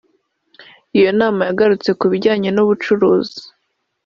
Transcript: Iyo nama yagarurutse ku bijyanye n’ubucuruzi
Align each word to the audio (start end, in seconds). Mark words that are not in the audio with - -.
Iyo 0.97 1.09
nama 1.19 1.41
yagarurutse 1.47 1.91
ku 1.99 2.05
bijyanye 2.11 2.49
n’ubucuruzi 2.51 3.41